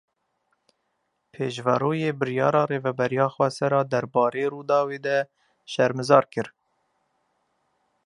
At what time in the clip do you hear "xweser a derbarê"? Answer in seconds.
3.33-4.45